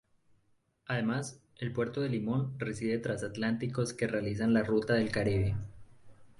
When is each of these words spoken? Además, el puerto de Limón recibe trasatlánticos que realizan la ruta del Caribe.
Además, 0.87 1.39
el 1.59 1.73
puerto 1.73 2.01
de 2.01 2.09
Limón 2.09 2.55
recibe 2.57 2.97
trasatlánticos 2.97 3.93
que 3.93 4.07
realizan 4.07 4.51
la 4.51 4.63
ruta 4.63 4.95
del 4.95 5.11
Caribe. 5.11 5.55